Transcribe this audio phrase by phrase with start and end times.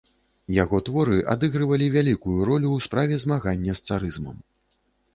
[0.63, 4.37] Яго творы адыгрывалі вялікую ролю ў справе змагання з царызмам.